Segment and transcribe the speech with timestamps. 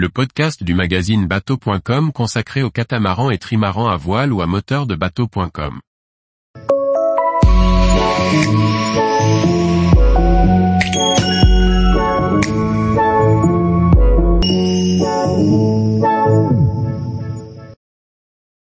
[0.00, 4.86] le podcast du magazine bateau.com consacré aux catamarans et trimarans à voile ou à moteur
[4.86, 5.78] de bateau.com.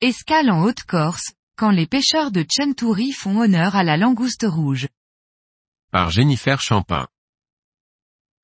[0.01, 4.87] Escale en Haute-Corse, quand les pêcheurs de Chentoury font honneur à la langouste rouge.
[5.91, 7.07] Par Jennifer Champin.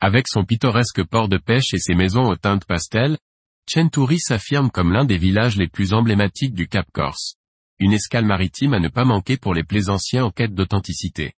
[0.01, 3.17] Avec son pittoresque port de pêche et ses maisons aux teintes pastel,
[3.69, 7.35] Chentoury s'affirme comme l'un des villages les plus emblématiques du Cap Corse.
[7.79, 11.33] Une escale maritime à ne pas manquer pour les plaisanciens en quête d'authenticité.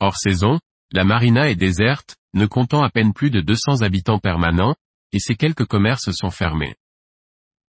[0.00, 0.58] Hors saison,
[0.92, 4.74] la marina est déserte, ne comptant à peine plus de 200 habitants permanents,
[5.12, 6.76] et ses quelques commerces sont fermés.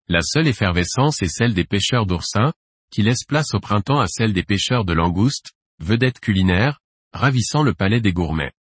[0.08, 2.54] La seule effervescence est celle des pêcheurs d'oursins,
[2.92, 6.80] qui laissent place au printemps à celle des pêcheurs de langoustes, vedettes culinaires,
[7.12, 8.54] ravissant le palais des gourmets.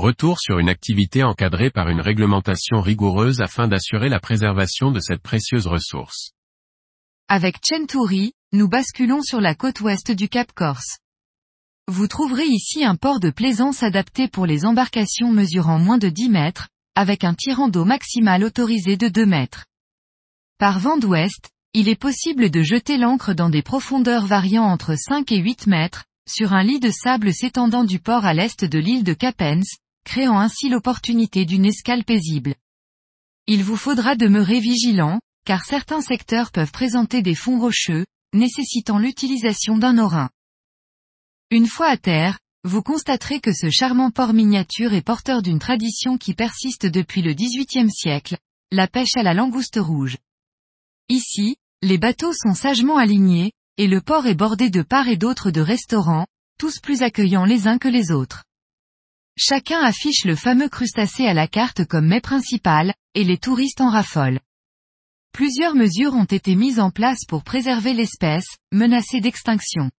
[0.00, 5.20] Retour sur une activité encadrée par une réglementation rigoureuse afin d'assurer la préservation de cette
[5.20, 6.30] précieuse ressource.
[7.28, 11.00] Avec Chentoury, nous basculons sur la côte ouest du Cap Corse.
[11.86, 16.30] Vous trouverez ici un port de plaisance adapté pour les embarcations mesurant moins de 10
[16.30, 19.66] mètres, avec un tirant d'eau maximal autorisé de 2 mètres.
[20.56, 25.30] Par vent d'ouest, il est possible de jeter l'ancre dans des profondeurs variant entre 5
[25.30, 29.04] et 8 mètres, sur un lit de sable s'étendant du port à l'est de l'île
[29.04, 32.54] de Capens, créant ainsi l'opportunité d'une escale paisible.
[33.46, 39.76] Il vous faudra demeurer vigilant, car certains secteurs peuvent présenter des fonds rocheux, nécessitant l'utilisation
[39.78, 40.30] d'un orin.
[41.50, 46.18] Une fois à terre, vous constaterez que ce charmant port miniature est porteur d'une tradition
[46.18, 48.36] qui persiste depuis le XVIIIe siècle,
[48.70, 50.18] la pêche à la langouste rouge.
[51.08, 55.50] Ici, les bateaux sont sagement alignés, et le port est bordé de part et d'autre
[55.50, 56.26] de restaurants,
[56.58, 58.44] tous plus accueillants les uns que les autres.
[59.36, 63.90] Chacun affiche le fameux crustacé à la carte comme mets principal, et les touristes en
[63.90, 64.40] raffolent.
[65.32, 69.90] Plusieurs mesures ont été mises en place pour préserver l'espèce, menacée d'extinction.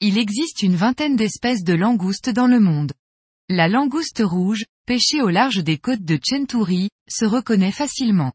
[0.00, 2.92] Il existe une vingtaine d'espèces de langoustes dans le monde.
[3.48, 8.32] La langouste rouge, pêchée au large des côtes de Chentoury, se reconnaît facilement.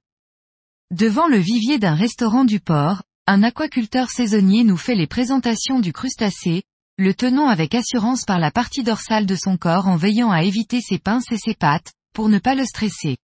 [0.91, 5.91] Devant le vivier d'un restaurant du port, un aquaculteur saisonnier nous fait les présentations du
[5.91, 6.63] crustacé,
[6.97, 10.81] le tenant avec assurance par la partie dorsale de son corps en veillant à éviter
[10.81, 13.17] ses pinces et ses pattes, pour ne pas le stresser.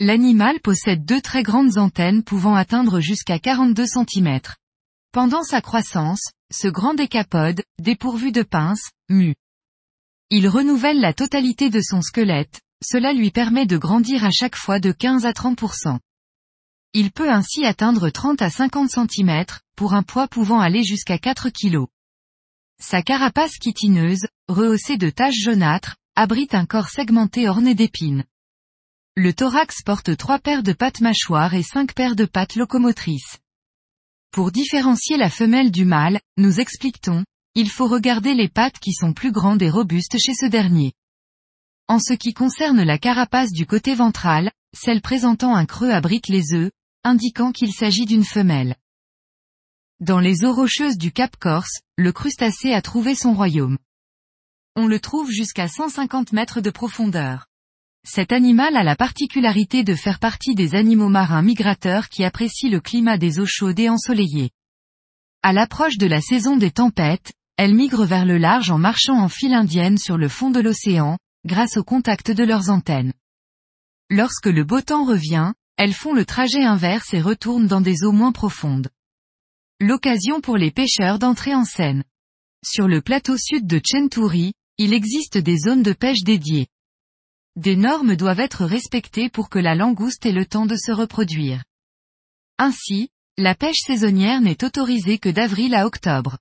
[0.00, 4.40] L'animal possède deux très grandes antennes pouvant atteindre jusqu'à 42 cm.
[5.12, 9.34] Pendant sa croissance, ce grand décapode, dépourvu de pinces, mue.
[10.28, 14.78] Il renouvelle la totalité de son squelette, cela lui permet de grandir à chaque fois
[14.78, 15.98] de 15 à 30%.
[16.92, 21.48] Il peut ainsi atteindre 30 à 50 cm, pour un poids pouvant aller jusqu'à 4
[21.48, 21.86] kg.
[22.80, 28.24] Sa carapace chitineuse, rehaussée de taches jaunâtres, abrite un corps segmenté orné d'épines.
[29.16, 33.38] Le thorax porte trois paires de pattes mâchoires et cinq paires de pattes locomotrices.
[34.32, 37.24] Pour différencier la femelle du mâle, nous expliquons,
[37.54, 40.92] il faut regarder les pattes qui sont plus grandes et robustes chez ce dernier.
[41.86, 46.52] En ce qui concerne la carapace du côté ventral, celle présentant un creux abrite les
[46.54, 46.72] œufs,
[47.04, 48.74] indiquant qu'il s'agit d'une femelle.
[50.00, 53.78] Dans les eaux rocheuses du Cap Corse, le crustacé a trouvé son royaume.
[54.74, 57.46] On le trouve jusqu'à 150 mètres de profondeur.
[58.04, 62.80] Cet animal a la particularité de faire partie des animaux marins migrateurs qui apprécient le
[62.80, 64.50] climat des eaux chaudes et ensoleillées.
[65.44, 69.28] À l'approche de la saison des tempêtes, elles migrent vers le large en marchant en
[69.28, 73.12] file indienne sur le fond de l'océan, grâce au contact de leurs antennes.
[74.10, 78.12] Lorsque le beau temps revient, elles font le trajet inverse et retournent dans des eaux
[78.12, 78.90] moins profondes.
[79.86, 82.04] L'occasion pour les pêcheurs d'entrer en scène.
[82.64, 86.68] Sur le plateau sud de Chentoury, il existe des zones de pêche dédiées.
[87.56, 91.64] Des normes doivent être respectées pour que la langouste ait le temps de se reproduire.
[92.56, 96.38] Ainsi, la pêche saisonnière n'est autorisée que d'avril à octobre.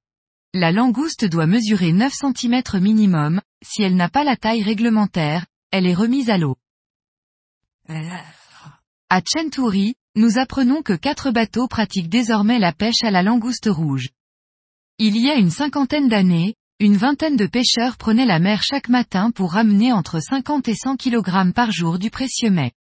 [0.53, 5.85] La langouste doit mesurer 9 cm minimum, si elle n'a pas la taille réglementaire, elle
[5.85, 6.55] est remise à l'eau.
[7.89, 14.09] À Chentoury, nous apprenons que quatre bateaux pratiquent désormais la pêche à la langouste rouge.
[14.99, 19.31] Il y a une cinquantaine d'années, une vingtaine de pêcheurs prenaient la mer chaque matin
[19.31, 22.73] pour ramener entre 50 et 100 kg par jour du précieux mets.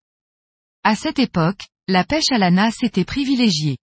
[0.83, 3.77] À cette époque, la pêche à la nasse était privilégiée.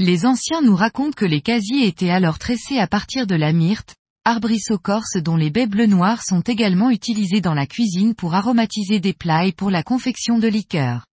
[0.00, 3.94] Les anciens nous racontent que les casiers étaient alors tressés à partir de la myrte,
[4.24, 8.98] arbrisseau corse dont les baies bleues noires sont également utilisées dans la cuisine pour aromatiser
[8.98, 11.06] des plats et pour la confection de liqueurs.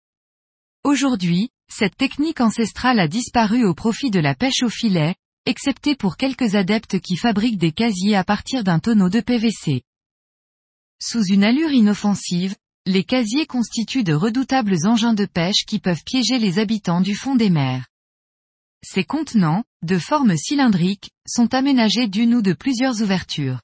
[0.83, 5.15] Aujourd'hui, cette technique ancestrale a disparu au profit de la pêche au filet,
[5.45, 9.83] excepté pour quelques adeptes qui fabriquent des casiers à partir d'un tonneau de PVC.
[11.01, 16.39] Sous une allure inoffensive, les casiers constituent de redoutables engins de pêche qui peuvent piéger
[16.39, 17.87] les habitants du fond des mers.
[18.83, 23.59] Ces contenants, de forme cylindrique, sont aménagés d'une ou de plusieurs ouvertures.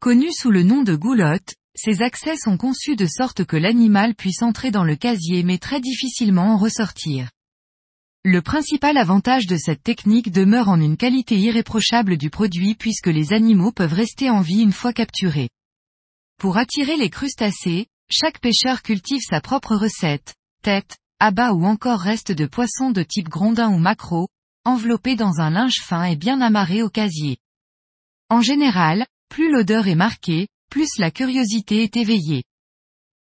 [0.00, 4.42] Connus sous le nom de goulottes, ces accès sont conçus de sorte que l'animal puisse
[4.42, 7.30] entrer dans le casier mais très difficilement en ressortir.
[8.24, 13.32] Le principal avantage de cette technique demeure en une qualité irréprochable du produit puisque les
[13.32, 15.50] animaux peuvent rester en vie une fois capturés.
[16.38, 22.32] Pour attirer les crustacés, chaque pêcheur cultive sa propre recette, tête, abat ou encore reste
[22.32, 24.28] de poisson de type grondin ou maquereau,
[24.64, 27.36] enveloppé dans un linge fin et bien amarré au casier.
[28.30, 32.42] En général, plus l'odeur est marquée, plus la curiosité est éveillée.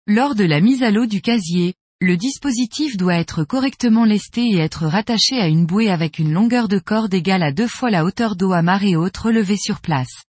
[0.06, 4.58] Lors de la mise à l'eau du casier, le dispositif doit être correctement lesté et
[4.58, 8.04] être rattaché à une bouée avec une longueur de corde égale à deux fois la
[8.04, 10.22] hauteur d'eau à marée haute relevée sur place.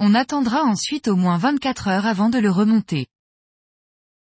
[0.00, 3.06] On attendra ensuite au moins 24 heures avant de le remonter.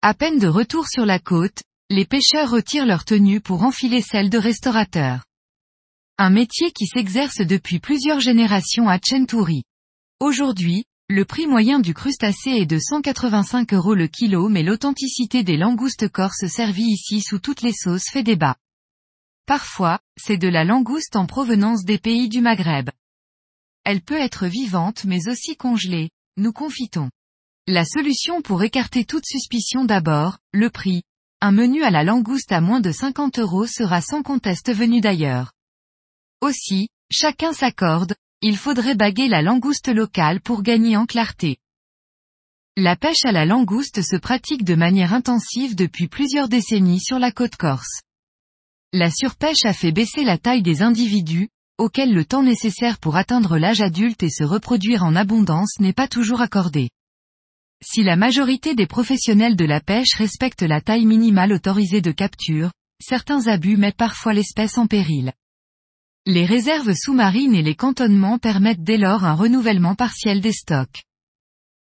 [0.02, 1.62] À peine de retour sur la côte,
[1.92, 5.24] les pêcheurs retirent leur tenue pour enfiler celle de restaurateur.
[6.18, 9.66] Un métier qui s'exerce depuis plusieurs générations à Chenturi.
[10.20, 15.58] Aujourd'hui, le prix moyen du crustacé est de 185 euros le kilo mais l'authenticité des
[15.58, 18.56] langoustes corses servies ici sous toutes les sauces fait débat.
[19.46, 22.92] Parfois, c'est de la langouste en provenance des pays du Maghreb.
[23.84, 27.10] Elle peut être vivante mais aussi congelée, nous confitons.
[27.68, 31.04] La solution pour écarter toute suspicion d'abord, le prix,
[31.42, 35.52] un menu à la langouste à moins de 50 euros sera sans conteste venu d'ailleurs.
[36.40, 41.58] Aussi, chacun s'accorde, il faudrait baguer la langouste locale pour gagner en clarté.
[42.76, 47.32] La pêche à la langouste se pratique de manière intensive depuis plusieurs décennies sur la
[47.32, 48.02] côte corse.
[48.94, 53.58] La surpêche a fait baisser la taille des individus, auxquels le temps nécessaire pour atteindre
[53.58, 56.90] l'âge adulte et se reproduire en abondance n'est pas toujours accordé.
[57.84, 62.72] Si la majorité des professionnels de la pêche respectent la taille minimale autorisée de capture,
[63.02, 65.32] certains abus mettent parfois l'espèce en péril.
[66.28, 71.04] Les réserves sous-marines et les cantonnements permettent dès lors un renouvellement partiel des stocks.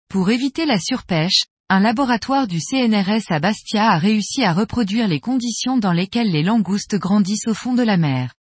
[0.09, 5.19] Pour éviter la surpêche, un laboratoire du CNRS à Bastia a réussi à reproduire les
[5.19, 8.35] conditions dans lesquelles les langoustes grandissent au fond de la mer.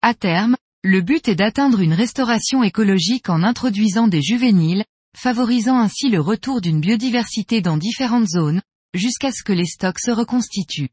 [0.00, 6.08] À terme, le but est d'atteindre une restauration écologique en introduisant des juvéniles, favorisant ainsi
[6.08, 8.62] le retour d'une biodiversité dans différentes zones,
[8.94, 10.88] jusqu'à ce que les stocks se reconstituent.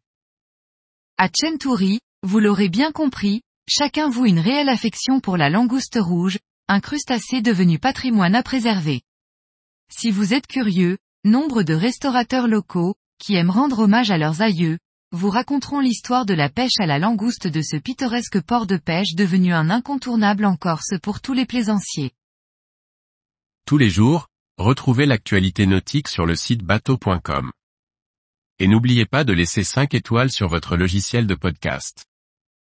[1.17, 6.39] À Chenturi, vous l'aurez bien compris, chacun voue une réelle affection pour la langouste rouge,
[6.67, 9.01] un crustacé devenu patrimoine à préserver.
[9.91, 14.79] Si vous êtes curieux, nombre de restaurateurs locaux, qui aiment rendre hommage à leurs aïeux,
[15.11, 19.15] vous raconteront l'histoire de la pêche à la langouste de ce pittoresque port de pêche
[19.15, 22.11] devenu un incontournable en Corse pour tous les plaisanciers.
[23.65, 24.27] Tous les jours,
[24.57, 27.51] retrouvez l'actualité nautique sur le site bateau.com.
[28.59, 32.08] Et n'oubliez pas de laisser 5 étoiles sur votre logiciel de podcast.